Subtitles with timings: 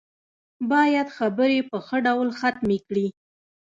[0.71, 3.07] بايد خبرې په ښه ډول ختمې کړي.